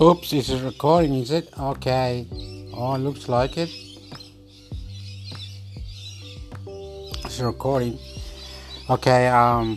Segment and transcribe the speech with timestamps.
[0.00, 1.52] Oops, this is recording, is it?
[1.58, 2.24] Okay.
[2.72, 3.68] Oh, looks like it.
[7.24, 7.98] It's recording.
[8.88, 9.76] Okay, um,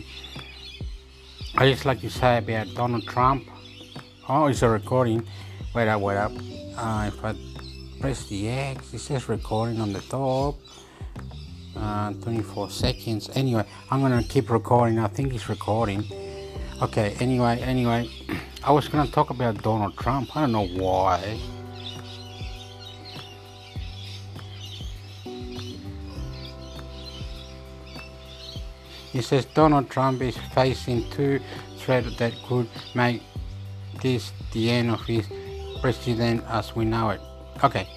[1.56, 3.48] I just like to say about Donald Trump.
[4.28, 5.26] Oh, it's a recording.
[5.74, 6.30] Wait up, wait up.
[6.76, 7.34] Uh, if I
[7.98, 10.54] press the X, it says recording on the top.
[11.76, 13.28] Uh, 24 seconds.
[13.34, 15.00] Anyway, I'm gonna keep recording.
[15.00, 16.04] I think it's recording.
[16.80, 18.08] Okay, anyway, anyway,
[18.64, 20.36] I was gonna talk about Donald Trump.
[20.36, 21.36] I don't know why.
[29.10, 31.40] He says Donald Trump is facing two
[31.78, 33.22] threats that could make
[34.00, 35.26] this the end of his
[35.80, 37.20] president as we know it.
[37.64, 37.88] Okay,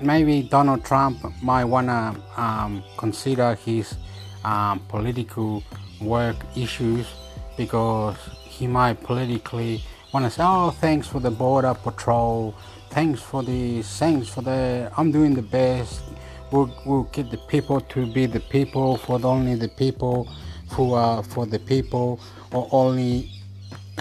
[0.00, 3.96] maybe Donald Trump might wanna um, consider his
[4.44, 5.64] um, political
[6.00, 7.08] work issues
[7.56, 8.16] because
[8.58, 12.54] he might politically want to say, "Oh, thanks for the border patrol,
[12.90, 16.02] thanks for the, thanks for the, I'm doing the best."
[16.50, 20.26] We'll, we'll get the people to be the people for only the people
[20.70, 22.20] who are for the people
[22.52, 23.30] or only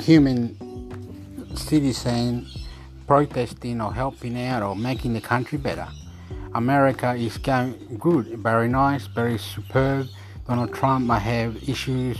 [0.01, 0.55] human
[1.55, 2.47] citizen
[3.05, 5.87] protesting or helping out or making the country better.
[6.53, 10.07] America is going good, very nice, very superb.
[10.47, 12.17] Donald Trump might have issues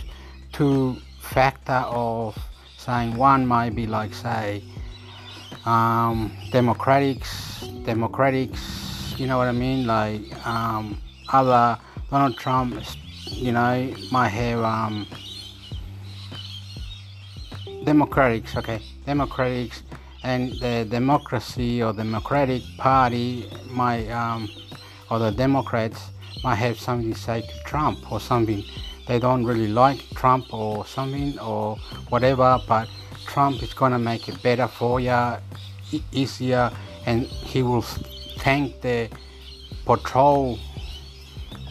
[0.52, 0.96] to
[1.28, 2.36] factor of
[2.76, 4.62] saying one might be like say
[5.66, 9.86] um, democrats democrats you know what i mean?
[9.86, 11.00] Like um,
[11.32, 11.78] other
[12.10, 12.80] donald trump
[13.26, 15.06] you know might have um,
[17.84, 19.82] democrats okay democrats
[20.22, 24.48] and the democracy or democratic party might um,
[25.10, 26.10] or the democrats
[26.42, 28.64] might have something to say to trump or something
[29.08, 31.76] they don't really like Trump or something or
[32.10, 32.88] whatever, but
[33.26, 35.36] Trump is gonna make it better for you,
[36.12, 36.70] easier,
[37.06, 39.08] and he will thank the
[39.86, 40.58] patrol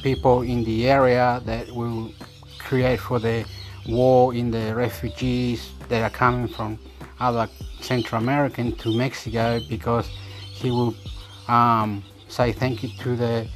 [0.02, 2.12] people in the area that will
[2.58, 3.46] create for the
[3.88, 6.78] war in the refugees that are coming from
[7.20, 7.48] other
[7.82, 10.96] Central American to Mexico because he will
[11.48, 13.48] um, say thank you to the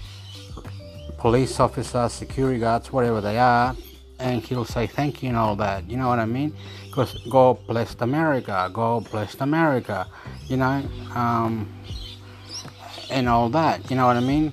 [1.22, 3.76] police officers, security guards, whatever they are,
[4.18, 5.88] and he'll say thank you and all that.
[5.88, 6.52] You know what I mean?
[6.88, 10.08] Because God blessed America, God blessed America,
[10.48, 10.84] you know,
[11.14, 11.72] um,
[13.12, 13.88] and all that.
[13.92, 14.52] You know what I mean?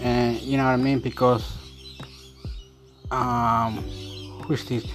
[0.00, 1.00] And you know what I mean?
[1.00, 1.44] Because
[3.10, 3.84] um,
[4.46, 4.86] who's this?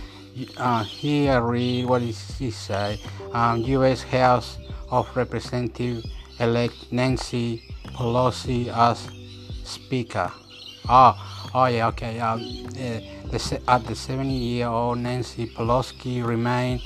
[0.57, 2.99] Uh, here read what does he say?
[3.31, 4.01] Um, U.S.
[4.01, 4.57] House
[4.89, 6.03] of Representative
[6.39, 7.61] elect Nancy
[7.93, 9.07] Pelosi as
[9.63, 10.31] Speaker.
[10.89, 12.19] Oh, oh yeah, okay.
[12.19, 12.39] Um,
[12.73, 13.03] the,
[13.67, 16.81] at the 70-year-old Nancy Pelosi remained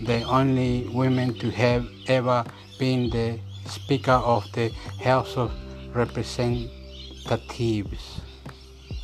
[0.00, 2.44] the only woman to have ever
[2.78, 4.70] been the Speaker of the
[5.02, 5.52] House of
[5.94, 8.20] Representatives.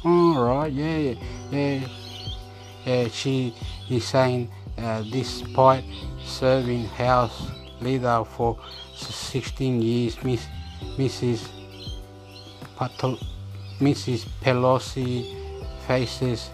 [0.05, 1.15] All right, yeah,
[1.50, 1.81] yeah,
[2.85, 3.09] yeah.
[3.09, 3.53] She
[3.91, 5.85] is saying, uh, despite
[6.25, 7.50] serving House
[7.81, 8.59] leader for
[8.97, 10.47] 16 years, Miss,
[10.97, 11.49] Mrs.
[12.78, 14.27] Mrs.
[14.41, 15.27] Pelosi
[15.87, 16.50] faces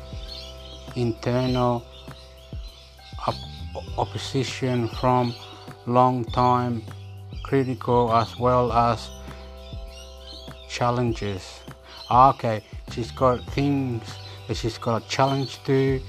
[0.96, 1.84] internal
[3.26, 3.34] op
[3.98, 5.34] opposition from
[5.86, 6.82] long-time
[7.42, 9.10] critical as well as
[10.68, 11.60] challenges.
[12.08, 14.02] Ah, okay, she's got things
[14.48, 16.00] that she's got a challenge to.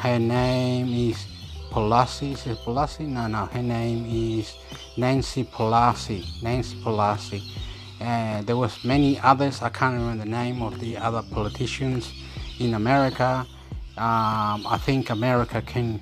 [0.00, 1.26] Her name is
[1.70, 2.32] Pelosi.
[2.32, 3.06] Is it Pelosi?
[3.06, 3.46] No, no.
[3.46, 4.54] Her name is
[4.96, 6.24] Nancy Pelosi.
[6.42, 7.57] Nancy Pelosi
[8.00, 12.12] and there was many others i can't remember the name of the other politicians
[12.58, 13.46] in america.
[13.96, 16.00] Um, i think america can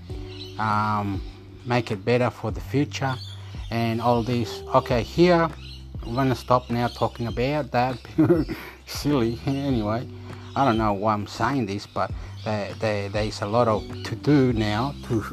[0.59, 1.23] um,
[1.65, 3.15] make it better for the future
[3.71, 4.63] and all this.
[4.75, 5.49] Okay here
[6.05, 7.99] i'm gonna stop now talking about that.
[8.87, 9.39] Silly.
[9.47, 10.07] Anyway
[10.55, 12.11] i don't know why i'm saying this but
[12.45, 15.25] there, there, there's a lot of to do now to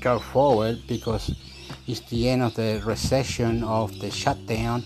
[0.00, 1.34] go forward because
[1.86, 4.82] it's the end of the recession of the shutdown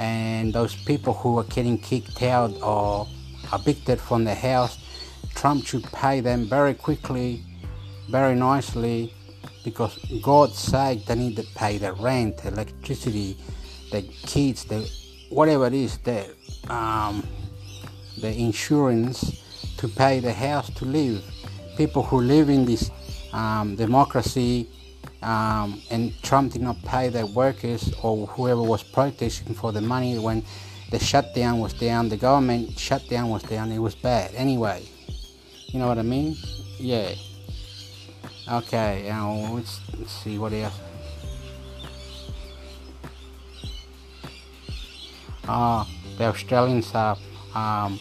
[0.00, 3.06] and those people who are getting kicked out or
[3.52, 4.78] evicted from the house,
[5.34, 7.44] Trump should pay them very quickly,
[8.08, 9.12] very nicely,
[9.62, 13.36] because God's sake, they need to pay the rent, electricity,
[13.92, 14.90] the kids, the
[15.28, 16.34] whatever it is, the
[16.70, 17.22] um,
[18.22, 19.42] the insurance
[19.76, 21.22] to pay the house to live.
[21.76, 22.90] People who live in this
[23.34, 24.66] um, democracy
[25.22, 30.18] um, and Trump did not pay the workers or whoever was protesting for the money
[30.18, 30.42] when
[30.90, 34.82] the shutdown was down, the government shutdown was down, it was bad anyway.
[35.68, 36.36] You know what I mean?
[36.78, 37.14] Yeah.
[38.50, 40.74] Okay, now let's, let's see what else.
[45.46, 45.84] Uh,
[46.18, 47.16] the Australians are
[47.54, 47.98] um,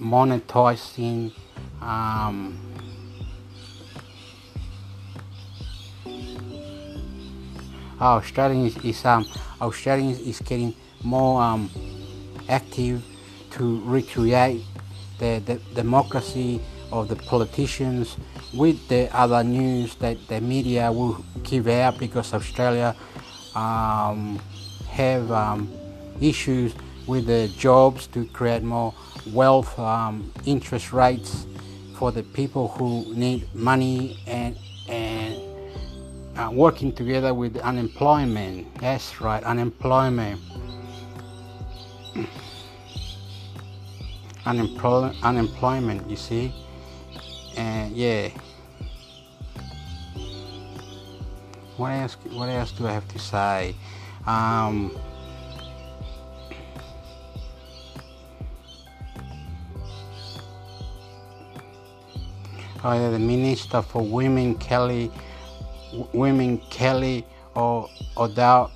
[0.00, 1.32] monetizing
[1.80, 2.71] um,
[8.02, 9.24] Australians is um
[9.60, 11.70] Australians is getting more um,
[12.48, 13.02] active
[13.50, 14.62] to recreate
[15.18, 16.60] the, the democracy
[16.90, 18.16] of the politicians
[18.54, 22.94] with the other news that the media will give out because Australia
[23.54, 24.38] um,
[24.88, 25.70] have um,
[26.20, 26.74] issues
[27.06, 28.94] with the jobs to create more
[29.32, 31.46] wealth, um, interest rates
[31.96, 34.56] for the people who need money and
[36.36, 38.74] uh, working together with unemployment.
[38.78, 40.40] That's right, unemployment.
[44.44, 46.52] Unemploy- unemployment, you see,
[47.56, 48.30] and yeah.
[51.76, 52.16] What else?
[52.32, 53.76] What else do I have to say?
[54.26, 54.90] Um,
[62.84, 65.10] oh yeah, the Minister for Women, Kelly,
[66.12, 67.24] Women Kelly,
[67.54, 68.70] or Odawa,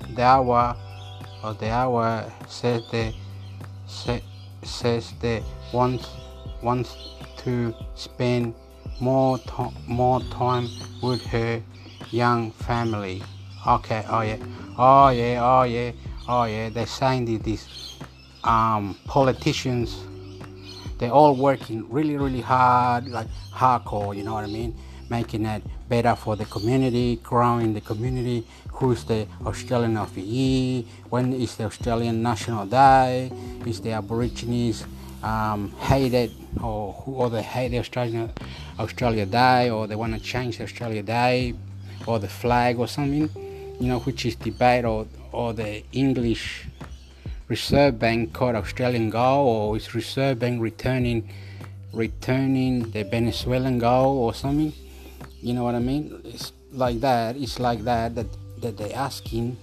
[1.43, 3.13] Odawa says the
[4.63, 5.43] says they
[5.73, 6.07] wants
[6.61, 6.95] wants
[7.37, 8.53] to spend
[8.99, 10.67] more to- more time
[11.01, 11.61] with her
[12.11, 13.21] young family.
[13.65, 14.37] Okay, oh yeah,
[14.77, 15.91] oh yeah, oh yeah,
[16.27, 16.69] oh yeah.
[16.69, 17.67] They're saying that these
[18.43, 20.03] um, politicians,
[20.97, 24.15] they're all working really, really hard, like hardcore.
[24.15, 24.75] You know what I mean?
[25.09, 28.45] Making it better for the community, growing the community.
[28.73, 30.83] Who's the Australian of the year?
[31.09, 33.31] When is the Australian National Day?
[33.65, 34.85] Is the Aborigines
[35.23, 36.31] um, hated
[36.61, 38.31] or who or they hate the Australian
[38.79, 41.53] Australia Day or they want to change the Australia Day
[42.05, 43.29] or the flag or something,
[43.79, 46.67] you know, which is debate or or the English
[47.47, 51.29] Reserve Bank caught Australian gold or is Reserve Bank returning
[51.93, 54.73] returning the Venezuelan gold or something?
[55.47, 56.19] You know what I mean?
[56.25, 57.37] It's like that.
[57.37, 58.27] It's like that that
[58.59, 59.55] that they're asking,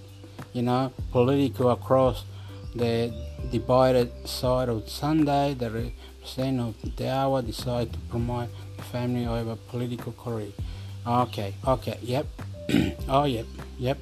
[0.51, 2.25] you know, political across
[2.73, 3.13] the
[3.51, 5.53] divided side of Sunday.
[5.53, 8.49] The representative of the hour decide to promote
[8.89, 10.57] family over political career.
[11.05, 12.25] Okay, okay, yep.
[13.07, 13.45] oh, yep,
[13.77, 13.99] yep,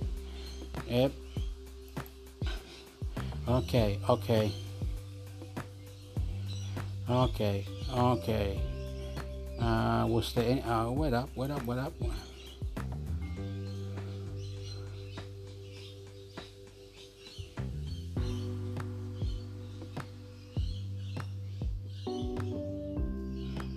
[0.87, 1.11] yep.
[3.45, 4.53] Okay, okay.
[7.09, 8.72] Okay, okay.
[9.63, 11.93] Uh, was there any, uh, wait up, wait up, wait up.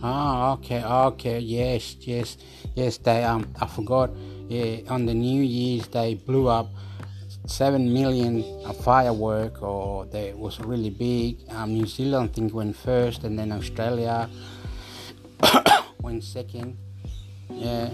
[0.02, 2.36] Ah, okay, okay, yes, yes,
[2.74, 2.98] yes.
[2.98, 4.10] They um, I forgot.
[4.48, 6.66] Yeah, on the New Year's they blew up
[7.46, 11.38] seven million a firework, or they was really big.
[11.50, 14.28] Um, New Zealand I think went first, and then Australia
[16.20, 16.76] second.
[17.50, 17.90] Yeah.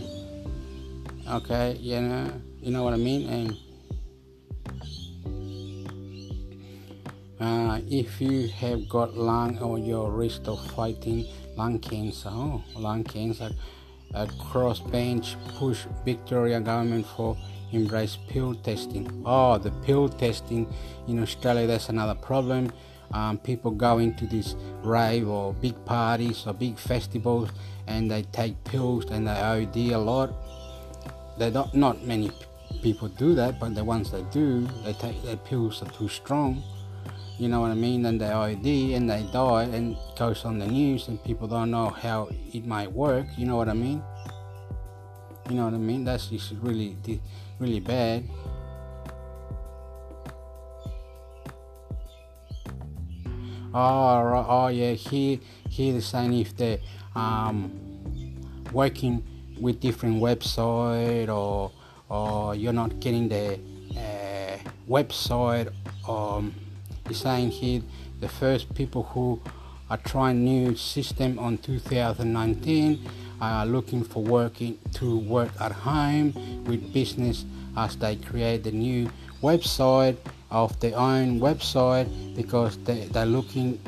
[1.28, 2.30] Okay, you know,
[2.60, 3.56] you know what I mean, and.
[7.40, 11.26] Uh, if you have got lung or your risk of fighting
[11.56, 13.50] lung cancer, oh, lung cancer,
[14.14, 17.36] a crossbench push Victoria government for
[17.72, 19.22] embrace pill testing.
[19.26, 20.72] Oh, the pill testing
[21.08, 22.70] in Australia, that's another problem.
[23.12, 27.50] Um, people go into this rave or big parties or big festivals
[27.86, 30.32] and they take pills and they OD a lot.
[31.38, 32.30] They don't, not many
[32.82, 36.62] people do that, but the ones that do, they take their pills are too strong
[37.38, 40.60] you know what I mean, and they OD and they die and it goes on
[40.60, 44.00] the news and people don't know how it might work, you know what I mean?
[45.48, 46.04] You know what I mean?
[46.04, 46.96] That's just really,
[47.58, 48.24] really bad.
[53.74, 56.78] Oh, oh yeah, he he they're if they're
[57.16, 57.72] um,
[58.72, 59.24] working
[59.60, 61.70] with different website or
[62.08, 63.58] or you're not getting the
[63.96, 65.72] uh, website
[66.08, 66.54] um,
[67.10, 67.82] saying here
[68.20, 69.40] the first people who
[69.88, 73.08] are trying new system on 2019
[73.42, 76.32] are looking for working to work at home
[76.64, 77.44] with business
[77.76, 79.10] as they create the new
[79.42, 80.16] website
[80.52, 82.06] of their own website
[82.36, 83.80] because they, they're looking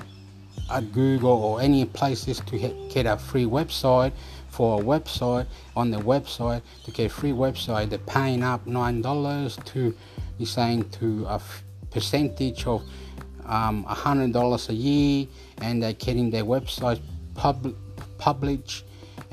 [0.73, 2.59] at Google or any places to
[2.91, 4.13] get a free website
[4.49, 5.47] for a website
[5.77, 9.95] on the website to get free website they're paying up nine dollars to
[10.39, 11.41] he's saying to a
[11.91, 12.83] percentage of
[13.47, 15.27] um, $100 a year
[15.59, 17.01] and they're getting their website
[17.35, 17.77] pub-
[18.19, 18.85] published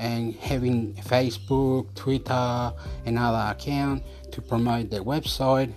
[0.02, 2.72] and having Facebook, Twitter,
[3.06, 5.72] and other account to promote their website.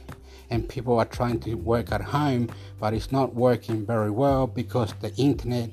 [0.51, 2.47] and people are trying to work at home,
[2.79, 5.69] but it's not working very well because the internet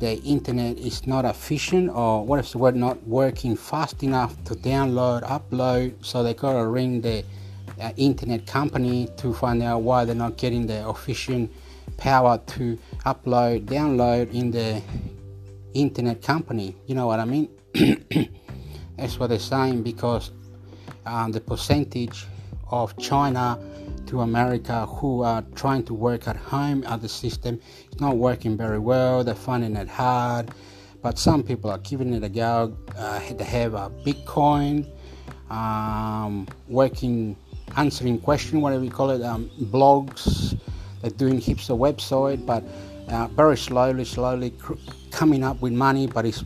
[0.00, 4.54] the internet is not efficient or what is the word not working fast enough to
[4.56, 7.24] download upload so they gotta ring the
[7.80, 11.48] uh, internet company to find out why they're not getting the efficient
[11.96, 14.82] power to upload download in the
[15.74, 17.48] internet company you know what i mean
[18.96, 20.30] that's what they're saying because
[21.06, 22.26] um, the percentage
[22.70, 23.58] of china
[24.06, 27.60] to America who are trying to work at home at the system.
[27.90, 29.24] It's not working very well.
[29.24, 30.50] They're finding it hard,
[31.02, 32.76] but some people are giving it a go.
[32.96, 34.86] Uh, they have a Bitcoin,
[35.50, 37.36] um, working,
[37.76, 40.58] answering questions, whatever you call it, um, blogs.
[41.00, 42.64] They're doing heaps of website, but
[43.08, 44.74] uh, very slowly, slowly cr-
[45.14, 46.44] coming up with money, but it's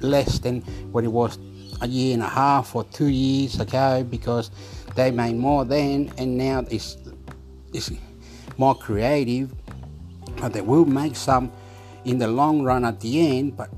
[0.00, 0.60] less than
[0.92, 1.38] what it was
[1.80, 4.50] a year and a half or two years ago because
[4.96, 6.98] they made more then and now it's,
[7.72, 7.90] it's
[8.58, 9.52] more creative.
[10.40, 11.52] But they will make some
[12.04, 13.70] in the long run at the end but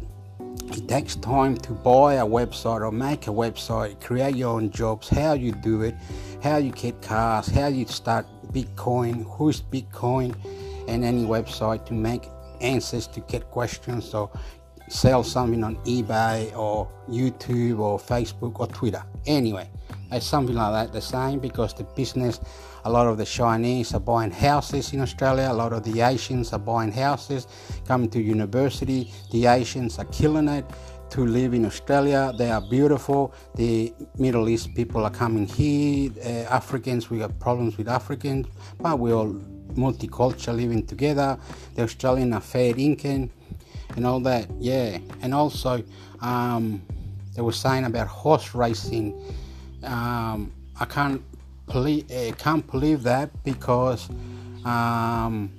[0.72, 5.08] it takes time to buy a website or make a website create your own jobs
[5.08, 5.94] how you do it
[6.42, 10.34] how you get cars how you start bitcoin who's bitcoin
[10.88, 12.28] and any website to make
[12.60, 14.30] answers to get questions or
[14.88, 19.02] sell something on ebay or youtube or facebook or twitter.
[19.26, 19.68] Anyway
[20.12, 22.40] it's something like that the same because the business
[22.84, 26.52] a lot of the chinese are buying houses in australia a lot of the asians
[26.52, 27.48] are buying houses
[27.86, 29.10] coming to university.
[29.32, 30.64] The asians are killing it
[31.10, 32.32] to live in australia.
[32.36, 33.32] They are beautiful.
[33.54, 36.10] The middle east people are coming here.
[36.24, 38.46] Uh, africans we got problems with africans
[38.78, 39.34] but we all
[39.76, 41.38] multicultural living together
[41.74, 43.30] the australian are fair income
[43.96, 45.82] and all that yeah and also
[46.20, 46.82] um,
[47.34, 49.14] they were saying about horse racing
[49.84, 51.22] um, I can't
[51.66, 54.10] believe uh, can't believe that because
[54.64, 55.50] um,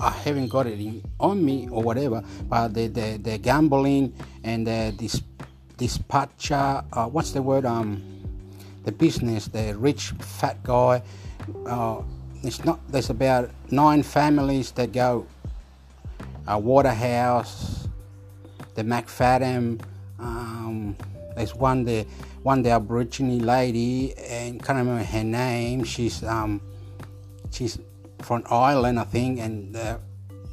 [0.00, 2.24] I haven't got it on me or whatever.
[2.48, 5.22] But the the, the gambling and the this
[5.76, 7.66] dispatcher, uh, what's the word?
[7.66, 8.02] Um,
[8.84, 11.02] the business, the rich fat guy.
[11.66, 12.02] Uh,
[12.46, 12.80] it's not.
[12.90, 15.26] There's about nine families that go.
[16.48, 17.88] Uh, Waterhouse,
[18.74, 19.80] the McFadden.
[20.18, 20.96] Um,
[21.34, 22.06] there's one the
[22.42, 25.82] one the Aborigine lady and can't remember her name.
[25.82, 26.60] She's um
[27.50, 27.78] she's
[28.22, 29.98] from Ireland, I think, and uh,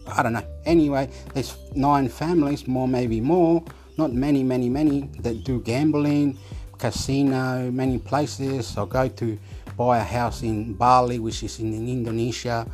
[0.08, 0.46] I don't know.
[0.66, 3.64] Anyway, there's nine families, more maybe more,
[3.98, 6.38] not many, many, many that do gambling,
[6.78, 8.78] casino, many places.
[8.78, 9.40] Or go to
[9.76, 12.68] buy a house in Bali, which is in Indonesia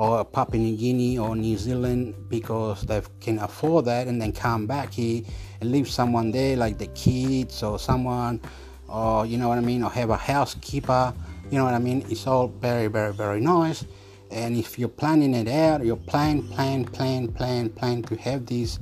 [0.00, 4.66] or Papua New Guinea or New Zealand because they can afford that and then come
[4.66, 5.22] back here
[5.60, 8.40] and leave someone there like the kids or someone
[8.88, 11.12] or you know what I mean or have a housekeeper.
[11.50, 12.02] You know what I mean?
[12.08, 13.84] It's all very very very nice.
[14.30, 18.78] And if you're planning it out you plan plan plan plan plan to have this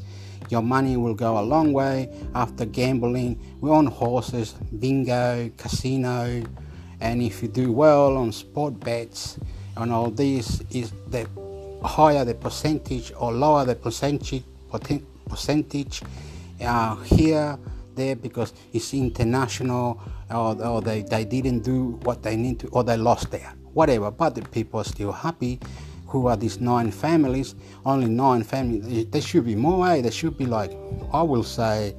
[0.51, 2.15] your money will go a long way.
[2.33, 6.45] After gambling We're on horses bingo casino
[7.01, 9.39] and if you do well on sport bets
[9.77, 11.27] and all this is the
[11.85, 14.43] higher the percentage or lower the percentage
[15.29, 16.03] percentage
[16.61, 17.59] uh, here
[17.95, 20.01] there because it's international
[20.31, 24.11] or, or they, they didn't do what they need to or they lost there whatever
[24.11, 25.61] but the people are still happy
[26.07, 30.01] who are these nine families only nine families there should be more eh?
[30.01, 30.73] there should be like
[31.13, 31.95] i will say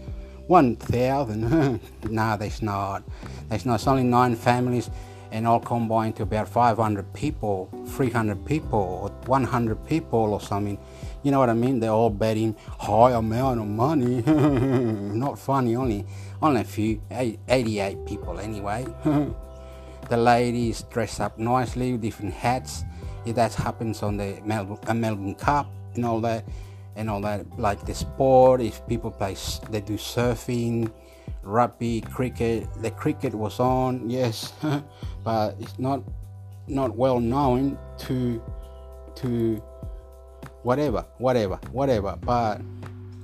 [0.50, 1.79] 1000
[2.10, 3.03] no that's not
[3.50, 4.89] That's not it's only nine families
[5.32, 10.79] and all combined to about 500 people, 300 people, or 100 people or something.
[11.22, 11.79] You know what I mean?
[11.79, 14.22] They're all betting high amount of money.
[14.25, 16.06] Not funny, only
[16.41, 18.88] only a few, 88 people anyway.
[20.10, 22.86] the ladies dress up nicely with different hats.
[23.25, 26.46] Yeah, that happens on the Melbourne, uh, Melbourne Cup and all that,
[27.00, 27.48] and all that.
[27.58, 29.36] Like the sport, if people play,
[29.72, 30.91] they do surfing
[31.44, 32.68] rugby, cricket.
[32.82, 34.53] The cricket was on, yes,
[35.24, 36.03] but it's not
[36.68, 38.44] not well known to
[39.15, 39.63] to
[40.63, 42.18] whatever, whatever, whatever.
[42.22, 42.62] But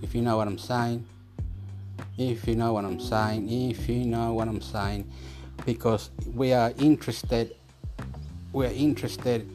[0.01, 1.05] if you know what I'm saying,
[2.17, 5.11] if you know what I'm saying, if you know what I'm saying,
[5.65, 7.55] because we are interested,
[8.53, 9.49] we are interested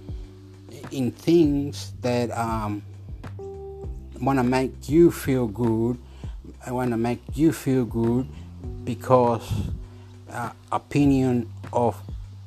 [0.92, 2.82] in things that um,
[4.20, 5.98] want to make you feel good.
[6.66, 8.26] I want to make you feel good
[8.84, 9.50] because
[10.30, 12.00] uh, opinion of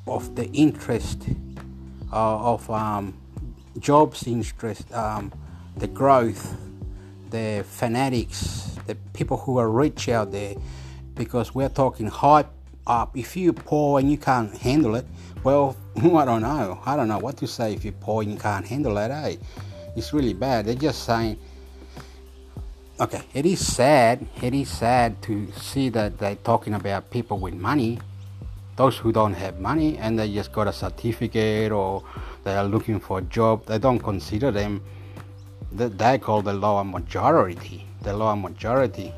[0.07, 1.29] of the interest
[2.11, 3.13] uh, of um,
[3.79, 5.31] jobs interest um,
[5.77, 6.55] the growth
[7.29, 10.55] the fanatics the people who are rich out there
[11.15, 12.49] because we're talking hype
[12.85, 13.15] up.
[13.17, 15.05] If you're poor and you can't handle it,
[15.43, 16.79] well, I don't know.
[16.85, 19.35] I don't know what to say if you're poor and you can't handle it, eh?
[19.95, 20.65] It's really bad.
[20.65, 21.37] They're just saying,
[23.03, 24.25] okay, it is sad.
[24.41, 27.99] It is sad to see that they're talking about people with money,
[28.77, 32.03] those who don't have money, and they just got a certificate or
[32.43, 33.65] they are looking for a job.
[33.65, 34.81] They don't consider them.
[35.71, 37.85] They call the lower majority.
[38.01, 39.13] The lower majority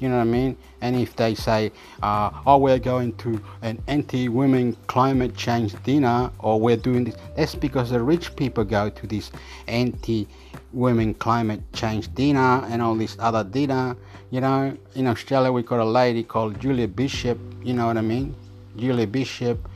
[0.00, 0.56] you know what I mean?
[0.80, 1.70] And if they say,
[2.02, 7.16] uh, oh, we're going to an anti women climate change dinner or we're doing this,
[7.36, 9.30] that's because the rich people go to this
[9.68, 10.26] anti
[10.72, 13.94] women climate change dinner and all this other dinner.
[14.30, 18.02] You know, in Australia, we got a lady called Julia Bishop, you know what I
[18.02, 18.34] mean?
[18.76, 19.68] Julia Bishop.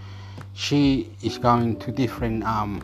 [0.54, 2.80] She is going to different um,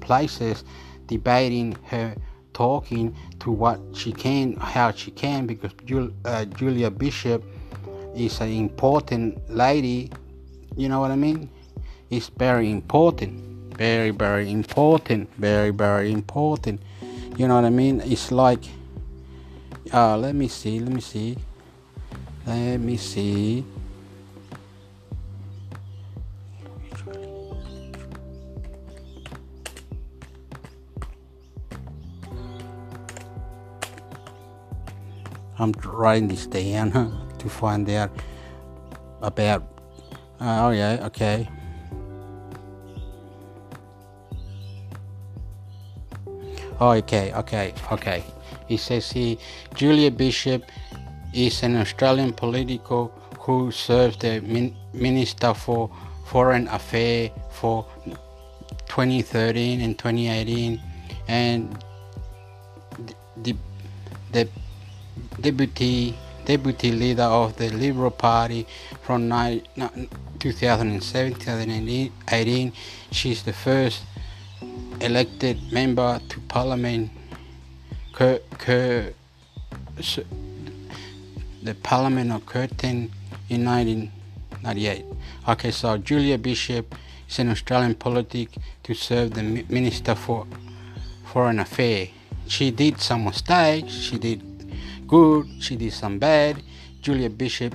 [0.00, 0.62] places
[1.06, 2.14] debating her
[2.58, 7.44] talking to what she can, how she can, because Jul, uh, Julia Bishop
[8.16, 10.10] is an important lady.
[10.76, 11.48] You know what I mean?
[12.10, 13.38] It's very important,
[13.76, 16.82] very very important, very very important.
[17.36, 18.00] You know what I mean?
[18.00, 18.64] It's like,
[19.92, 21.38] uh, let me see, let me see,
[22.44, 23.64] let me see.
[35.58, 36.92] I'm writing this down
[37.38, 38.10] to find out
[39.22, 39.62] about.
[40.40, 41.48] Uh, oh yeah, okay.
[46.80, 48.22] Oh, okay, okay, okay.
[48.68, 49.36] He says here,
[49.74, 50.62] Julia Bishop
[51.34, 53.08] is an Australian political
[53.40, 55.90] who served the min- Minister for
[56.26, 57.84] Foreign Affairs for
[58.86, 60.80] 2013 and 2018,
[61.26, 61.84] and
[63.42, 63.56] the
[64.30, 64.48] the
[65.40, 68.66] deputy deputy leader of the Liberal Party
[69.02, 69.28] from
[70.38, 72.72] 2007 2018.
[73.12, 74.02] She's the first
[75.00, 77.10] elected member to Parliament.
[81.62, 83.10] the Parliament of Curtin
[83.50, 85.04] in 1998.
[85.48, 86.94] Okay, so Julia Bishop
[87.28, 88.48] is an Australian politic
[88.84, 90.46] to serve the Minister for
[91.26, 92.08] Foreign Affairs.
[92.46, 93.92] She did some mistakes.
[93.92, 94.42] She did
[95.08, 96.62] good, she did some bad.
[97.00, 97.74] Julia Bishop,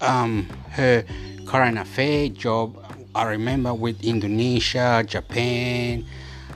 [0.00, 1.04] um, her
[1.46, 2.76] current affair job,
[3.14, 6.04] I remember with Indonesia, Japan,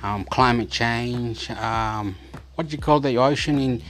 [0.02, 2.16] um, climate change, um,
[2.56, 3.82] what do you call the ocean in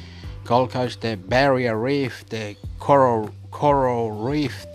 [0.45, 4.67] Gold Coast, the barrier reef, the coral coral reef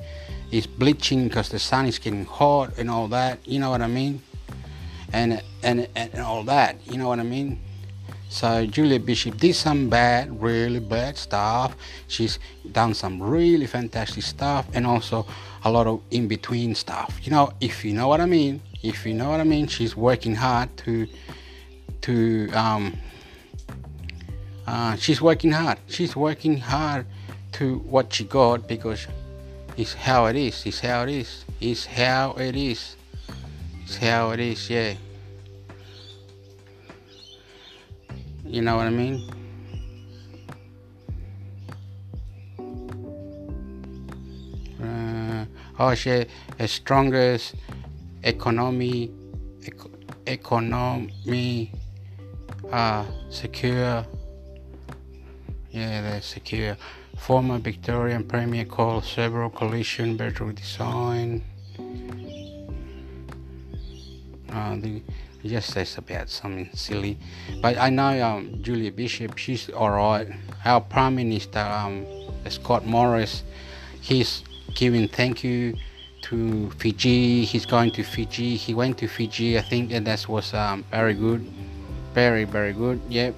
[0.52, 3.40] is bleaching because the sun is getting hot and all that.
[3.48, 4.22] You know what I mean?
[5.14, 6.78] And and and all that.
[6.86, 7.60] You know what I mean?
[8.30, 11.76] So Julia Bishop did some bad, really bad stuff.
[12.08, 12.40] She's
[12.72, 15.26] done some really fantastic stuff and also
[15.64, 17.20] a lot of in between stuff.
[17.24, 19.96] You know, if you know what I mean, if you know what I mean, she's
[19.96, 21.08] working hard to
[22.02, 22.98] to um
[24.68, 25.78] uh, she's working hard.
[25.88, 27.06] She's working hard
[27.54, 29.08] to what she got because
[29.78, 30.66] it's how it is.
[30.66, 31.46] It's how it is.
[31.62, 32.96] It's how it is.
[33.84, 34.70] It's how it is.
[34.70, 34.96] Yeah.
[38.46, 39.30] You know what I mean?
[44.82, 45.46] Uh,
[45.80, 47.56] oh shit, the strongest
[48.24, 49.12] economy,
[49.66, 49.92] eco-
[50.26, 51.72] economy,
[52.72, 54.06] uh, secure.
[55.72, 56.78] Yeah, they're secure.
[57.18, 61.44] Former Victorian Premier called several collision better design.
[64.50, 65.02] Uh, the,
[65.48, 67.18] just says about something silly.
[67.62, 70.28] But I know um, Julia Bishop, she's alright.
[70.64, 72.06] Our Prime Minister, um,
[72.50, 73.44] Scott Morris,
[74.02, 75.76] he's giving thank you
[76.24, 77.46] to Fiji.
[77.46, 78.56] He's going to Fiji.
[78.56, 81.46] He went to Fiji, I think, and that was um, very good.
[82.14, 83.02] Very, very good.
[83.10, 83.36] Yep.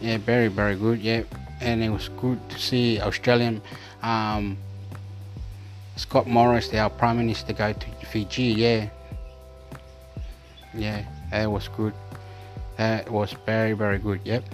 [0.00, 1.00] Yeah, very, very good.
[1.00, 1.34] Yep.
[1.60, 3.62] And it was good to see Australian
[4.02, 4.56] um,
[5.96, 8.44] Scott Morris, our Prime Minister, go to Fiji.
[8.44, 8.88] Yeah
[10.74, 11.94] yeah that was good
[12.76, 14.44] that was very very good yep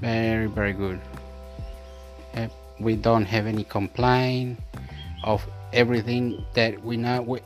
[0.00, 1.00] very very good
[2.34, 2.52] yep.
[2.78, 4.58] we don't have any complaint
[5.24, 7.40] of everything that we know we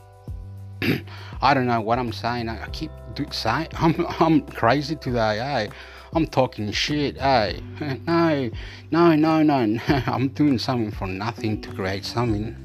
[1.43, 2.91] I don't know what I'm saying I keep
[3.31, 5.69] saying I'm, I'm crazy today eh?
[6.15, 7.61] I'm talking shit eh?
[8.07, 8.51] no
[8.91, 12.57] no no no I'm doing something for nothing to create something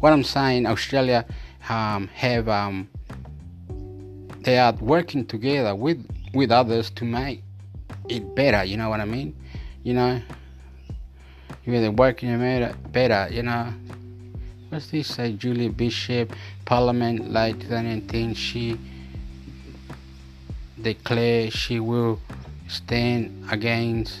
[0.00, 1.24] what I'm saying Australia
[1.68, 2.88] um, have um,
[4.46, 5.98] they are working together with
[6.32, 7.42] with others to make
[8.08, 9.36] it better you know what i mean
[9.82, 10.20] you know
[11.66, 13.74] you either working better, better, you know.
[14.68, 15.32] What's this say?
[15.32, 16.32] Julia Bishop,
[16.64, 18.78] Parliament late 2019, she
[20.80, 22.20] declared she will
[22.68, 24.20] stand against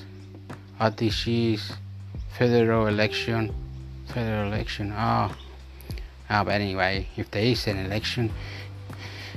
[1.24, 1.72] year's
[2.36, 3.54] federal election.
[4.08, 4.92] Federal election.
[4.96, 5.32] Oh.
[6.30, 8.32] oh, but anyway, if there is an election,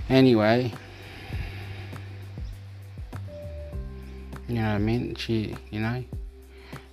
[0.10, 0.74] anyway,
[4.48, 5.16] you know what I mean?
[5.16, 6.04] She, you know,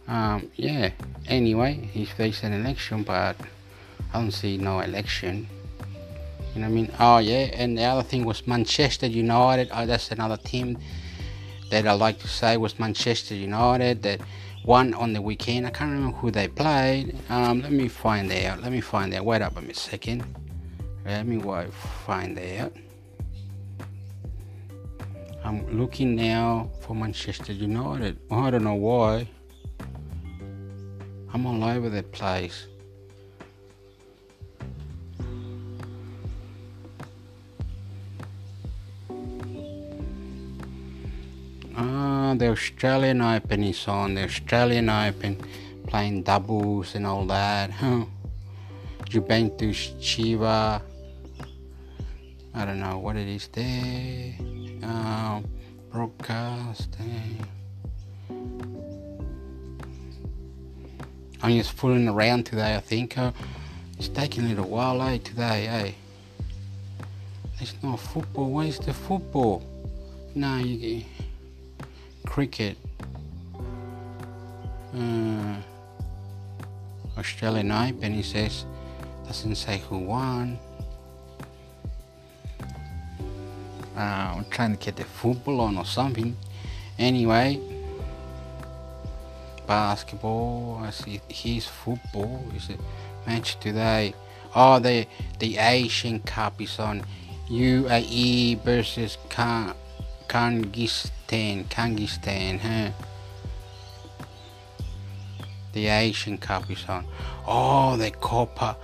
[0.08, 0.90] um, yeah.
[1.26, 3.36] Anyway, if there's an election, but
[4.12, 5.48] I don't see no election.
[6.54, 6.92] You know what I mean?
[6.98, 9.68] Oh yeah, and the other thing was Manchester United.
[9.72, 10.78] Oh, that's another team
[11.70, 14.20] that I like to say was Manchester United that
[14.64, 15.66] won on the weekend.
[15.66, 17.16] I can't remember who they played.
[17.28, 18.62] Um, let me find out.
[18.62, 19.24] Let me find out.
[19.24, 20.24] Wait up a second.
[21.04, 21.40] Let me
[22.06, 22.72] find out.
[25.46, 28.18] I'm looking now for Manchester United.
[28.32, 29.28] I don't know why.
[31.32, 32.66] I'm all over the place.
[41.76, 44.14] Ah, the Australian Open is on.
[44.14, 45.40] The Australian Open
[45.86, 47.70] playing doubles and all that.
[47.70, 48.06] Huh.
[49.08, 50.82] Juventus Chievo.
[52.52, 54.55] I don't know what it is there.
[54.82, 55.44] Um,
[55.90, 57.44] broadcasting.
[61.42, 63.16] I'm just fooling around today, I think.
[63.16, 63.32] Uh,
[63.98, 65.92] it's taking a little while, eh, today, eh?
[67.58, 68.50] There's no football.
[68.50, 69.62] Where's the football?
[70.34, 71.04] No, you
[72.26, 72.76] cricket.
[74.94, 75.56] Uh,
[77.16, 78.66] Australian Open, he says.
[79.26, 80.58] Doesn't say who won.
[83.96, 86.36] Uh, I'm trying to get the football on or something.
[86.98, 87.60] Anyway,
[89.66, 90.80] basketball.
[90.82, 92.44] I see here's football.
[92.54, 92.80] Is it
[93.26, 94.14] match today?
[94.54, 95.06] Oh, the
[95.38, 97.02] the Asian Cup is on.
[97.48, 99.74] UAE versus Kyrgyzstan.
[101.68, 102.90] Kyrgyzstan, huh?
[105.72, 107.06] The Asian Cup is on.
[107.46, 108.76] Oh, the Copa,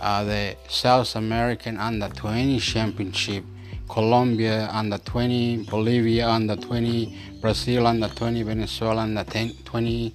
[0.00, 3.44] uh, the South American Under 20 Championship.
[3.88, 10.14] Colombia under 20, Bolivia under 20, Brazil under 20, Venezuela under 10, 20.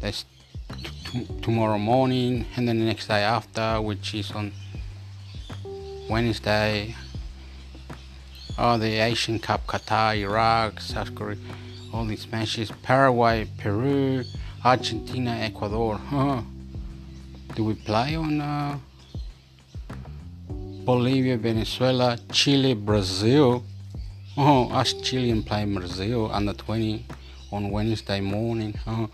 [0.00, 0.24] That's
[1.12, 4.52] t- tomorrow morning, and then the next day after, which is on
[6.08, 6.94] Wednesday.
[8.58, 11.36] Oh, the Asian Cup, Qatar, Iraq, South Korea,
[11.92, 12.72] all these matches.
[12.82, 14.24] Paraguay, Peru,
[14.64, 15.98] Argentina, Ecuador.
[15.98, 16.42] Huh.
[17.54, 18.40] Do we play on?
[18.40, 18.78] Uh,
[20.86, 23.64] Bolivia, Venezuela, Chile, Brazil.
[24.36, 27.04] Oh, us Chilean play Brazil under 20
[27.50, 28.72] on Wednesday morning.
[28.86, 29.10] Oh,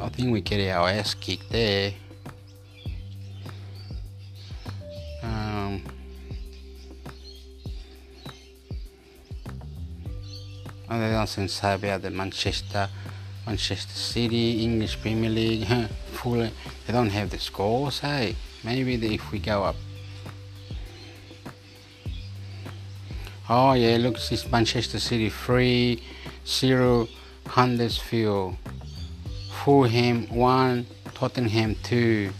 [0.00, 1.92] I think we get our ass kicked there.
[5.22, 5.84] Um,
[10.90, 12.88] and they don't say about the Manchester,
[13.46, 15.68] Manchester City, English Premier League.
[16.14, 16.50] Fully,
[16.84, 18.00] they don't have the scores.
[18.00, 19.76] Hey, maybe if we go up
[23.50, 26.00] Oh yeah, look, it's Manchester City 3
[26.46, 27.08] 0
[27.44, 28.56] Huddersfield.
[29.50, 32.32] Fulham 1 Tottenham 2.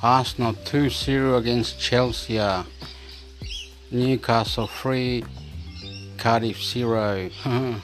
[0.00, 2.40] Arsenal 2 0 against Chelsea.
[3.90, 5.24] Newcastle 3
[6.16, 7.30] Cardiff 0.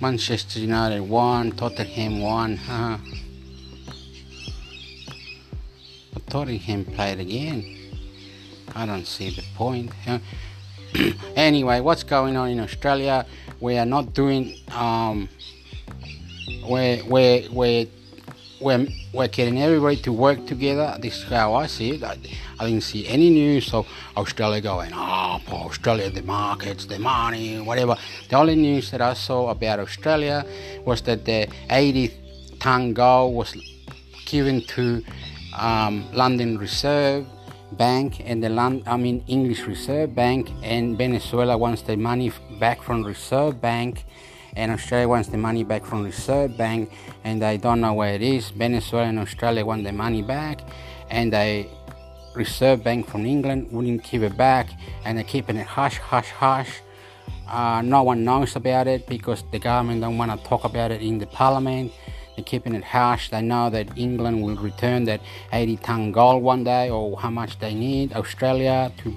[0.00, 2.60] Manchester United 1 Tottenham 1.
[6.34, 7.76] Tottenham played again.
[8.74, 9.92] I don't see the point.
[11.36, 13.24] anyway, what's going on in Australia?
[13.60, 14.56] We are not doing.
[14.72, 15.28] Um,
[16.68, 17.86] we're, we're, we're,
[18.60, 20.98] we're, we're getting everybody to work together.
[21.00, 22.02] This is how I see it.
[22.02, 22.18] I,
[22.58, 27.60] I didn't see any news of Australia going, up, oh, Australia, the markets, the money,
[27.60, 27.94] whatever.
[28.28, 30.44] The only news that I saw about Australia
[30.84, 32.12] was that the 80
[32.58, 33.54] ton gold was
[34.26, 35.04] given to
[35.54, 37.26] um, London Reserve
[37.72, 42.82] Bank and the land, I mean English Reserve Bank, and Venezuela wants the money back
[42.82, 44.04] from Reserve Bank,
[44.56, 46.92] and Australia wants the money back from Reserve Bank,
[47.24, 48.50] and I don't know where it is.
[48.50, 50.60] Venezuela and Australia want the money back,
[51.10, 51.66] and the
[52.34, 54.70] Reserve Bank from England wouldn't give it back,
[55.04, 56.80] and they're keeping it hush, hush, hush.
[57.48, 61.02] Uh, no one knows about it because the government don't want to talk about it
[61.02, 61.92] in the parliament
[62.36, 63.30] they're keeping it harsh.
[63.30, 65.20] They know that England will return that
[65.52, 69.14] 80 ton gold one day or how much they need Australia to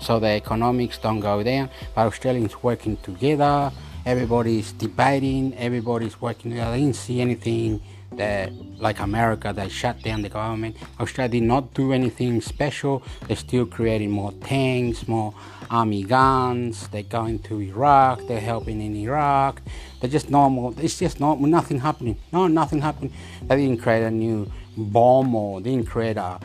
[0.00, 1.70] so the economics don't go down.
[1.94, 3.72] But Australians working together,
[4.08, 6.58] everybody's debating, everybody's working.
[6.58, 10.76] I didn't see anything that, like America, that shut down the government.
[10.98, 13.02] Australia did not do anything special.
[13.26, 15.34] They're still creating more tanks, more
[15.70, 16.88] army guns.
[16.88, 18.26] They're going to Iraq.
[18.26, 19.60] They're helping in Iraq.
[20.00, 20.74] They're just normal.
[20.78, 22.16] It's just not nothing happening.
[22.32, 23.12] No, nothing happening.
[23.42, 26.40] They didn't create a new bomb or didn't create a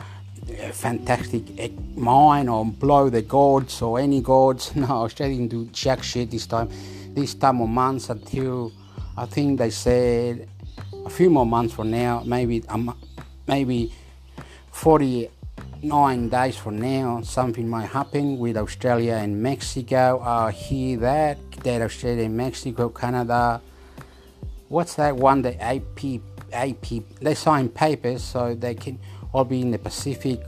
[0.60, 4.76] a fantastic eh, mine or blow the gods or any gods.
[4.84, 6.68] No, Australia didn't do jack shit this time.
[7.14, 8.72] This time of months until
[9.16, 10.48] I think they said
[11.06, 12.98] a few more months from now, maybe um,
[13.46, 13.92] maybe
[14.72, 20.20] 49 days from now, something might happen with Australia and Mexico.
[20.20, 23.60] I hear that that Australia Mexico, Canada.
[24.68, 25.42] What's that one?
[25.42, 26.20] The AP
[26.52, 26.86] AP.
[27.20, 28.98] They sign papers so they can
[29.32, 30.40] all be in the Pacific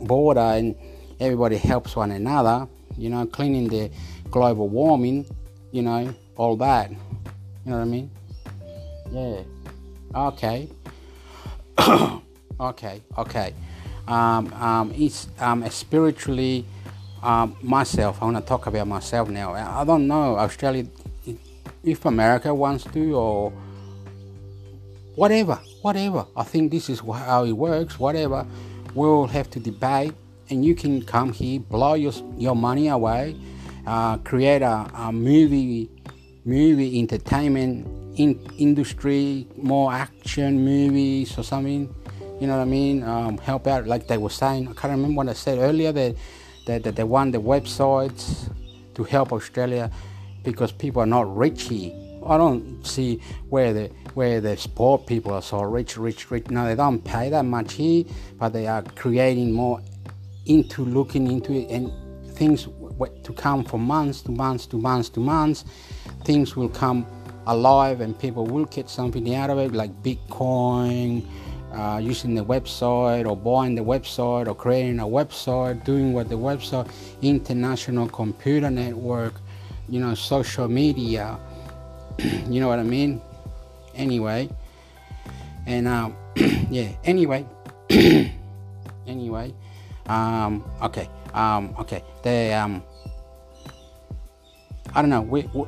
[0.00, 0.74] border and
[1.20, 3.90] everybody helps one another, you know, cleaning the
[4.30, 5.26] global warming,
[5.72, 6.90] you know, all that.
[6.90, 6.96] You
[7.64, 8.10] know what I mean?
[9.10, 9.40] Yeah.
[10.14, 10.68] Okay.
[12.60, 13.54] okay, okay.
[14.06, 16.66] Um, um, it's um, spiritually
[17.22, 18.18] um, myself.
[18.20, 19.54] I want to talk about myself now.
[19.54, 20.86] I don't know Australia,
[21.82, 23.52] if America wants to or
[25.14, 26.26] whatever, whatever.
[26.36, 27.98] I think this is how it works.
[27.98, 28.46] Whatever,
[28.94, 30.14] we'll have to debate,
[30.50, 33.36] and you can come here, blow your your money away,
[33.86, 35.90] uh, create a, a, movie,
[36.44, 37.86] movie entertainment
[38.18, 41.94] in industry, more action movies or something.
[42.40, 43.02] You know what I mean?
[43.02, 44.68] Um, help out, like they were saying.
[44.68, 45.92] I can't remember what I said earlier.
[45.92, 46.16] That
[46.66, 48.52] that, that they want the websites
[48.94, 49.90] to help Australia
[50.44, 51.92] because people are not rich here
[52.26, 56.50] I don't see where the where the sport people are so rich, rich, rich.
[56.50, 58.04] No, they don't pay that much here,
[58.38, 59.80] but they are creating more
[60.46, 61.90] into looking into it and
[62.34, 62.68] things
[63.06, 65.64] to come for months to months to months to months.
[66.24, 67.06] Things will come
[67.46, 71.26] alive and people will get something out of it, like Bitcoin.
[71.72, 76.34] Uh, using the website or buying the website or creating a website, doing what the
[76.34, 76.86] website,
[77.22, 79.32] international computer network,
[79.88, 81.38] you know, social media,
[82.18, 83.22] you know what I mean?
[83.94, 84.50] Anyway,
[85.66, 86.14] and um,
[86.70, 86.88] yeah.
[87.04, 87.46] Anyway,
[89.06, 89.54] anyway,
[90.06, 92.02] um, okay, um, okay.
[92.22, 92.82] They um,
[94.94, 95.22] I don't know.
[95.22, 95.66] We we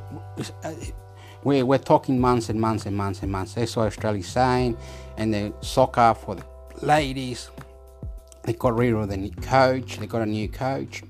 [1.45, 3.55] we we're talking months and months and months and months.
[3.55, 4.77] That's what Australia's saying,
[5.17, 6.45] and the soccer for the
[6.83, 7.51] ladies.
[8.43, 9.99] They got rid of the coach.
[9.99, 11.03] They got a new coach.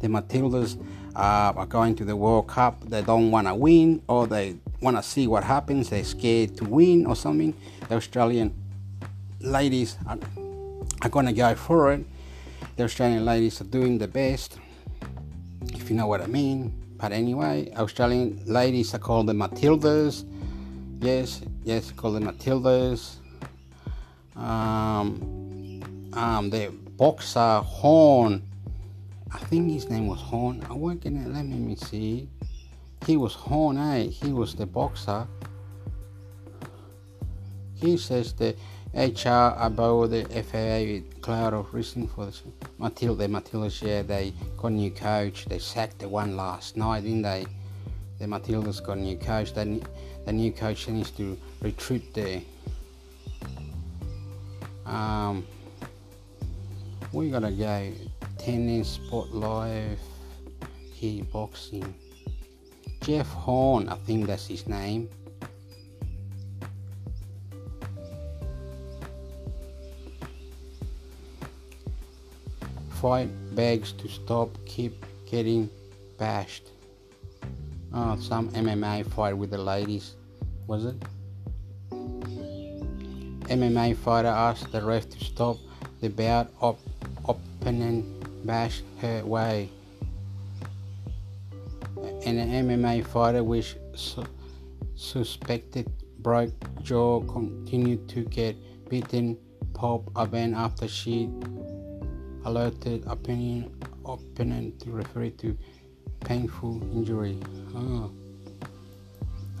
[0.00, 0.78] The Matildas
[1.18, 4.96] uh, are going to the World Cup, they don't want to win or they want
[4.96, 7.54] to see what happens, they're scared to win or something.
[7.88, 8.54] The Australian
[9.40, 10.18] ladies are,
[11.02, 12.06] are going to go for it.
[12.76, 14.58] The Australian ladies are doing the best,
[15.88, 16.72] you know what I mean.
[16.96, 20.24] But anyway, Australian ladies are called the Matildas.
[21.00, 23.16] Yes, yes, called the Matildas.
[24.36, 28.48] Um, um, the boxer Horn
[29.30, 30.64] I think his name was Horn.
[30.70, 31.28] I won't in it.
[31.28, 32.28] Let me see.
[33.06, 34.04] He was Horn, eh?
[34.04, 35.26] He was the boxer.
[37.74, 38.56] He says the
[38.94, 42.42] HR about the FAA with cloud of reason for this.
[42.78, 45.44] Matilda, Matilda, yeah, they got a new coach.
[45.44, 47.46] They sacked the one last night, didn't they?
[48.18, 49.52] The Matildas got a new coach.
[49.52, 49.80] The,
[50.24, 52.40] the new coach needs to retreat there.
[54.86, 55.46] Um,
[57.12, 57.92] we gotta go
[58.38, 60.00] tennis, sport life,
[60.98, 61.92] kickboxing.
[63.02, 65.08] Jeff Horn, I think that's his name.
[73.00, 75.70] Fight begs to stop, keep getting
[76.18, 76.64] bashed.
[77.94, 80.16] Oh, some MMA fight with the ladies,
[80.66, 80.96] was it?
[83.48, 85.58] MMA fighter asked the ref to stop
[86.00, 86.76] the bout of
[87.28, 88.04] opponent
[88.44, 89.70] bash her way.
[92.26, 94.26] And an MMA fighter which su-
[94.96, 98.56] suspected broke jaw continued to get
[98.88, 99.38] beaten
[99.72, 101.30] pop event after she
[102.44, 103.70] alerted opinion
[104.04, 105.56] opponent to refer to
[106.20, 107.38] painful injury.
[107.74, 108.10] Oh.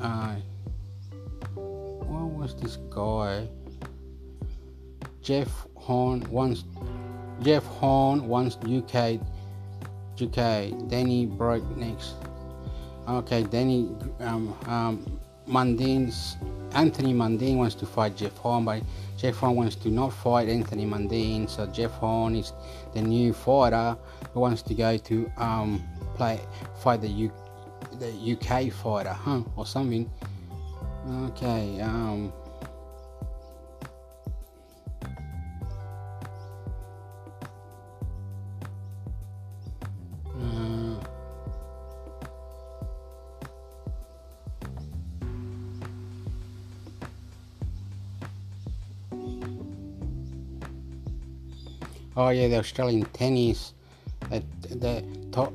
[0.00, 0.36] Uh,
[1.54, 3.48] what was this guy?
[5.22, 6.64] Jeff Horn once
[7.42, 9.20] Jeff Horn once UK.
[10.20, 10.88] UK.
[10.88, 12.14] Danny broke next.
[13.08, 16.36] Okay, Danny um, um, Mundines.
[16.74, 18.82] Anthony Mundine wants to fight Jeff Horn, but
[19.18, 21.50] Jeff Horn wants to not fight Anthony Mundine.
[21.50, 22.52] So Jeff Horn is
[22.94, 23.96] the new fighter
[24.32, 25.82] who wants to go to um,
[26.14, 26.40] play
[26.80, 27.32] fight the U-
[27.98, 30.08] the UK fighter, huh, or something.
[31.24, 32.32] Okay, um.
[52.20, 53.74] Oh yeah, the Australian tennis.
[54.28, 55.52] That the top.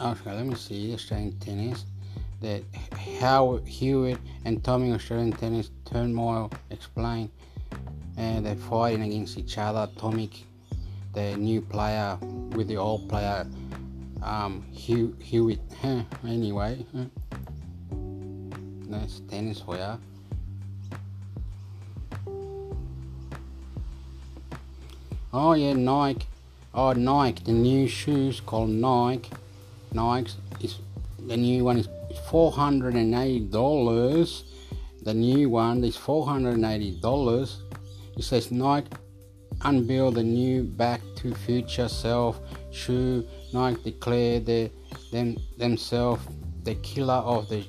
[0.00, 1.84] Okay, let me see Australian tennis.
[2.40, 2.62] That
[3.20, 4.16] Howard Hewitt
[4.46, 7.30] and Tommy Australian tennis turmoil explain.
[8.16, 9.86] And they're fighting against each other.
[9.98, 10.30] Tommy,
[11.12, 12.16] the new player
[12.56, 13.46] with the old player,
[14.22, 15.60] um, Hew, Hewitt.
[16.24, 16.86] Anyway,
[18.88, 19.98] that's tennis for ya.
[25.32, 26.26] Oh yeah, Nike.
[26.72, 29.30] Oh Nike, the new shoes called Nike.
[29.92, 30.78] Nike is
[31.26, 31.88] the new one is
[32.30, 34.44] four hundred and eighty dollars.
[35.02, 37.62] The new one is four hundred and eighty dollars.
[38.16, 38.88] It says Nike
[39.62, 43.26] unveil the new Back to Future Self shoe.
[43.52, 44.70] Nike declare the,
[45.12, 46.22] them themselves
[46.64, 47.64] the killer of the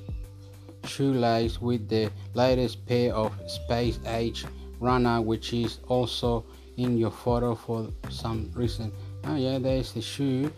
[0.84, 4.46] shoelace with the latest pair of space age
[4.78, 6.44] runner, which is also
[6.76, 8.92] in your photo for some reason.
[9.24, 10.52] Oh yeah, there's the shoe.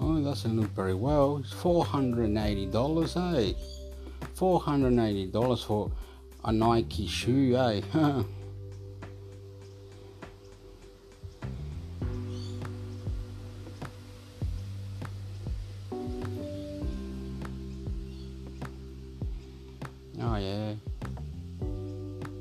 [0.00, 1.38] Oh, doesn't look very well.
[1.38, 3.52] It's four hundred and eighty dollars, eh?
[4.34, 5.90] Four hundred and eighty dollars for
[6.44, 7.80] a Nike shoe, eh?
[20.20, 20.74] oh yeah.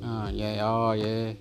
[0.03, 0.61] Oh yeah.
[0.61, 1.33] Oh yeah.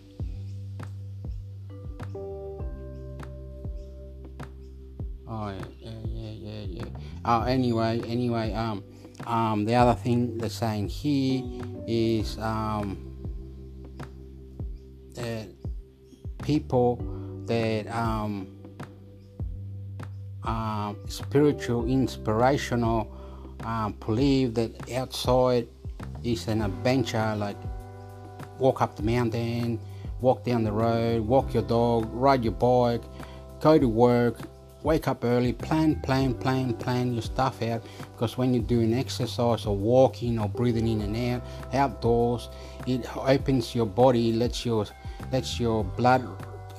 [7.28, 8.84] Oh, anyway, anyway, um,
[9.26, 11.42] um, the other thing they're saying here
[11.88, 12.96] is um,
[15.16, 15.48] that
[16.44, 17.02] people
[17.46, 18.46] that um,
[20.44, 23.12] um, spiritual, inspirational,
[23.64, 25.66] um, believe that outside
[26.22, 27.56] is an adventure, like
[28.60, 29.80] walk up the mountain,
[30.20, 33.02] walk down the road, walk your dog, ride your bike,
[33.60, 34.38] go to work,
[34.86, 37.82] wake up early, plan, plan, plan, plan your stuff out.
[38.12, 41.42] Because when you're doing exercise or walking or breathing in and out
[41.74, 42.48] outdoors,
[42.86, 44.86] it opens your body, lets your
[45.32, 46.22] lets your blood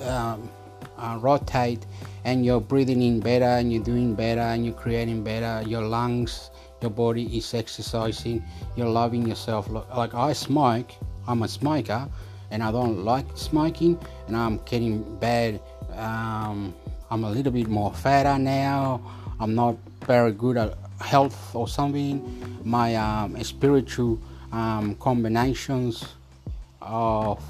[0.00, 0.48] um,
[0.96, 1.84] uh, rotate,
[2.24, 5.68] and you're breathing in better, and you're doing better, and you're creating better.
[5.68, 8.42] Your lungs, your body is exercising.
[8.74, 9.68] You're loving yourself.
[9.68, 10.92] Like I smoke,
[11.26, 12.08] I'm a smoker,
[12.50, 15.60] and I don't like smoking, and I'm getting bad.
[15.94, 16.74] Um,
[17.10, 19.00] I'm a little bit more fatter now.
[19.40, 22.60] I'm not very good at health or something.
[22.64, 24.20] My um, spiritual
[24.52, 26.04] um, combinations
[26.82, 27.42] of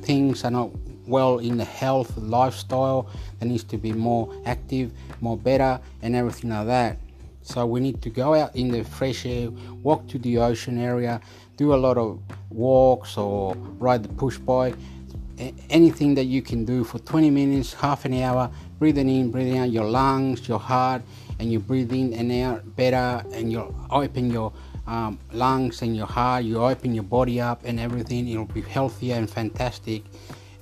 [0.00, 0.70] things are not
[1.06, 3.10] well in the health lifestyle.
[3.38, 6.98] There needs to be more active, more better, and everything like that.
[7.42, 9.50] So we need to go out in the fresh air,
[9.82, 11.20] walk to the ocean area,
[11.58, 14.74] do a lot of walks or ride the push bike
[15.70, 19.70] anything that you can do for 20 minutes, half an hour, breathing in, breathing out
[19.70, 21.02] your lungs, your heart,
[21.38, 24.52] and you breathe in and out better, and you open your
[24.86, 29.16] um, lungs and your heart, you open your body up and everything, it'll be healthier
[29.16, 30.02] and fantastic,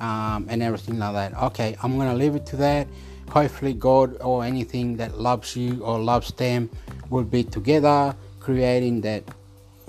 [0.00, 1.42] um, and everything like that.
[1.42, 2.86] Okay, I'm gonna leave it to that.
[3.30, 6.70] Hopefully, God or anything that loves you or loves them
[7.10, 9.24] will be together, creating that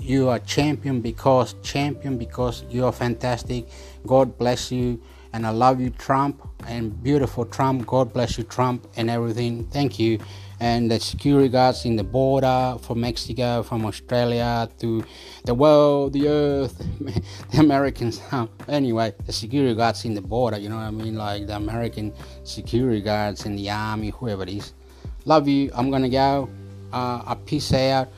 [0.00, 3.66] you are champion because champion because you are fantastic
[4.06, 5.00] god bless you
[5.32, 6.42] and i love you trump.
[6.66, 7.86] And beautiful trump.
[7.86, 9.66] God bless you trump and everything.
[9.66, 10.18] Thank you.
[10.58, 15.04] And the security guards in the border from mexico from australia to
[15.44, 16.76] the world the earth
[17.52, 18.20] the americans.
[18.68, 21.14] Anyway the security guards in the border you know what i mean?
[21.14, 22.12] Like the american
[22.44, 24.72] security guards in the army whoever it is.
[25.24, 25.70] Love you.
[25.74, 26.48] I'm gonna go
[26.92, 28.08] uh, a peace out.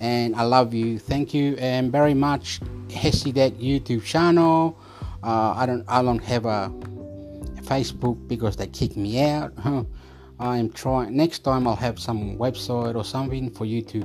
[0.00, 0.98] And I love you.
[0.98, 2.60] Thank you and very much.
[2.88, 4.78] Hecydec YouTube channel.
[5.22, 6.72] Uh, I don't I don't have a
[7.62, 9.52] Facebook because they kicked me out.
[10.40, 11.16] I'm trying.
[11.16, 14.04] Next time I'll have some website or something for you to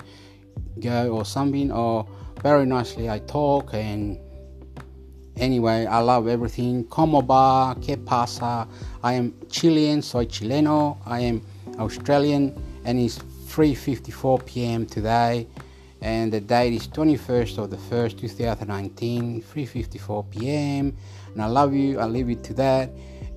[0.80, 1.72] go or something.
[1.72, 2.08] Or
[2.42, 4.18] very nicely I talk and
[5.38, 6.86] anyway I love everything.
[6.86, 7.76] Como va?
[7.80, 8.68] ¿Qué pasa?
[9.04, 10.02] I am Chilean.
[10.02, 10.98] Soy chileno.
[11.06, 11.42] I am
[11.78, 12.56] Australian
[12.86, 14.86] and it's 3:54 p.m.
[14.88, 15.48] today
[16.04, 20.96] and the date is 21st of the 1st 2019 3.54 p.m
[21.34, 22.92] and i love you i leave it to that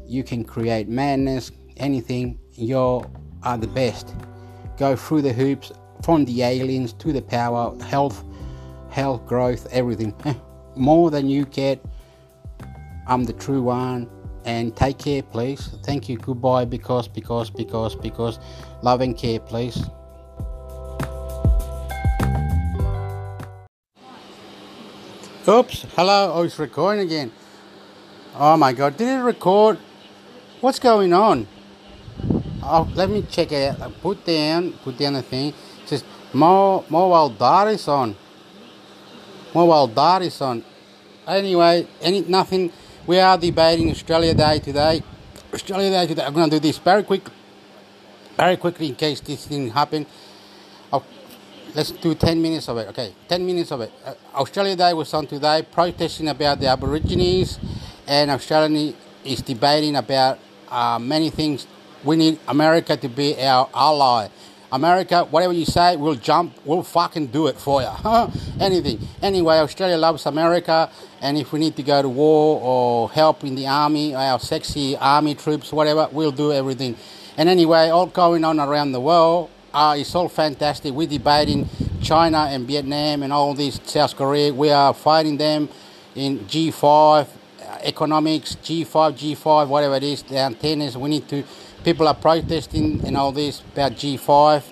[0.07, 2.77] you can create madness anything you
[3.43, 4.15] are the best
[4.77, 8.25] go through the hoops from the aliens to the power, health,
[8.91, 10.15] health, growth, everything.
[10.77, 11.85] More than you get.
[13.07, 14.09] I'm the true one.
[14.45, 15.71] And take care, please.
[15.83, 16.19] Thank you.
[16.19, 16.65] Goodbye.
[16.65, 18.39] Because, because, because, because.
[18.83, 19.83] Love and care, please.
[25.49, 25.87] Oops.
[25.95, 26.33] Hello.
[26.35, 27.31] Oh, it's recording again.
[28.35, 28.97] Oh my God.
[28.97, 29.79] Did it record?
[30.61, 31.47] What's going on?
[32.65, 33.93] Oh, let me check it out.
[34.01, 35.55] Put down, put down the thing.
[35.85, 38.17] It says more mobile data is on.
[39.55, 40.65] Mobile data is on.
[41.29, 42.73] Anyway, any nothing.
[43.07, 45.01] We are debating Australia Day today.
[45.55, 46.25] Australia Day today.
[46.25, 47.23] I'm going to do this very quick,
[48.37, 50.07] very quickly in case this didn't happen.
[51.77, 52.89] Let's do 10 minutes of it.
[52.89, 53.93] Okay, 10 minutes of it.
[54.03, 57.59] Uh, Australia Day was on today, protesting about the Aborigines,
[58.07, 60.39] and Australia is debating about
[60.71, 61.67] uh, many things
[62.03, 64.29] we need America to be our ally.
[64.73, 67.93] America, whatever you say, we'll jump, we'll fucking do it for you.
[68.59, 68.99] Anything.
[69.21, 73.55] Anyway, Australia loves America, and if we need to go to war or help in
[73.55, 76.97] the army, our sexy army troops, whatever, we'll do everything.
[77.37, 80.95] And anyway, all going on around the world, uh, it's all fantastic.
[80.95, 81.69] We're debating
[82.01, 84.53] China and Vietnam and all these, South Korea.
[84.55, 85.69] We are fighting them
[86.15, 87.29] in G5,
[87.83, 90.97] economics, G5, G5, whatever it is, the antennas.
[90.97, 91.45] We need to
[91.85, 94.65] people are protesting and all this about G5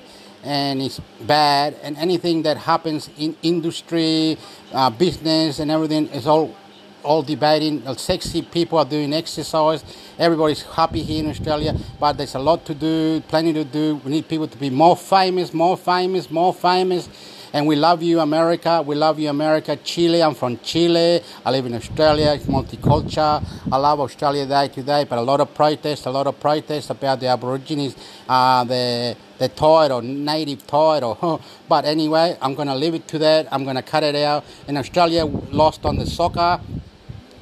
[0.43, 4.39] and it's bad and anything that happens in industry,
[4.73, 6.57] uh, business and everything is all
[7.05, 7.83] all debating.
[7.97, 9.85] Sexy people are doing exercise.
[10.19, 13.97] Everybody's happy here in Australia, but there's a lot to do, plenty to do.
[14.05, 17.09] We need people to be more famous, more famous, more famous
[17.55, 18.83] and we love you, America.
[18.83, 19.77] We love you, America.
[19.77, 21.23] Chile, I'm from Chile.
[21.47, 22.33] I live in Australia.
[22.35, 23.47] It's multicultural.
[23.71, 27.21] I love Australia Day today, but a lot of protests, a lot of protests about
[27.21, 27.95] the Aborigines,
[28.29, 31.41] uh, the the title, native title.
[31.69, 33.47] but anyway, I'm going to leave it to that.
[33.53, 34.45] I'm going to cut it out.
[34.67, 36.61] And Australia lost on the soccer.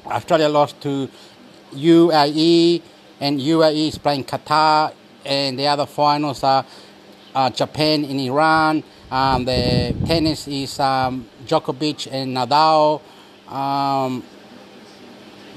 [0.05, 1.09] Australia lost to
[1.73, 2.81] UAE,
[3.19, 4.93] and UAE is playing Qatar,
[5.25, 6.65] and the other finals are
[7.35, 8.83] uh, Japan and Iran.
[9.09, 13.01] Um, the tennis is um, Djokovic and Nadal.
[13.47, 14.23] Um,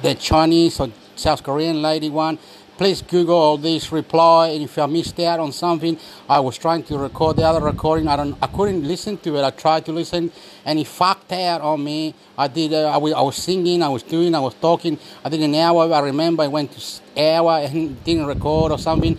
[0.02, 2.38] the Chinese or South Korean lady one.
[2.76, 4.48] Please Google all this reply.
[4.48, 5.98] And if I missed out on something,
[6.28, 8.06] I was trying to record the other recording.
[8.06, 8.36] I don't.
[8.42, 9.44] I couldn't listen to it.
[9.44, 10.30] I tried to listen,
[10.62, 12.14] and it fucked out on me.
[12.36, 12.74] I did.
[12.74, 13.82] Uh, I, was, I was singing.
[13.82, 14.34] I was doing.
[14.34, 14.98] I was talking.
[15.24, 15.90] I did an hour.
[15.90, 19.18] I remember I went to hour and didn't record or something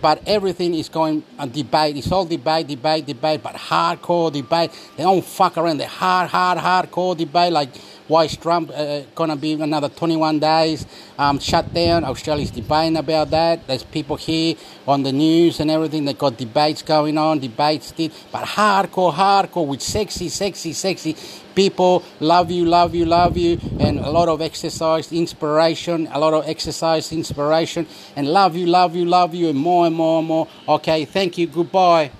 [0.00, 1.96] but everything is going a debate.
[1.96, 4.70] It's all debate, debate, debate, but hardcore debate.
[4.96, 5.78] They don't fuck around.
[5.78, 7.70] They hard, hard, hardcore debate like
[8.08, 10.86] why is Trump uh, gonna be another 21 days
[11.18, 12.04] um, shut down?
[12.04, 13.66] Australia's debating about that.
[13.66, 16.04] There's people here on the news and everything.
[16.04, 17.92] They've got debates going on, debates,
[18.32, 21.16] but hardcore, hardcore with sexy, sexy, sexy
[21.54, 22.04] people.
[22.20, 26.46] Love you, love you, love you, and a lot of exercise, inspiration, a lot of
[26.46, 30.48] exercise, inspiration, and love you, love you, love you, and more and more and more.
[30.68, 31.48] Okay, thank you.
[31.48, 32.12] Goodbye.